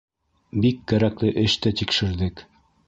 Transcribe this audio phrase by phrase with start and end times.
[0.63, 2.45] Бик кәрәкле эште тикшерҙек.